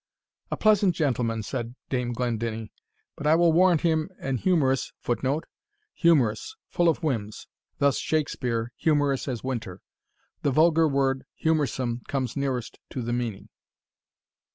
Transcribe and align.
"A 0.49 0.57
pleasant 0.57 0.95
gentleman," 0.95 1.43
said 1.43 1.75
Dame 1.89 2.11
Glendinning; 2.11 2.71
"but 3.15 3.27
I 3.27 3.35
will 3.35 3.51
warrant 3.53 3.81
him 3.81 4.09
an 4.19 4.37
humorous 4.37 4.93
[Footnote: 4.99 5.43
Humorous 5.93 6.55
full 6.69 6.89
of 6.89 7.03
whims 7.03 7.45
thus 7.77 7.99
Shakspeare, 7.99 8.71
"Humorous 8.77 9.27
as 9.27 9.43
winter." 9.43 9.79
The 10.41 10.49
vulgar 10.49 10.87
word 10.87 11.25
humorsome 11.35 12.01
comes 12.07 12.35
nearest 12.35 12.79
to 12.89 13.03
the 13.03 13.13
meaning. 13.13 13.49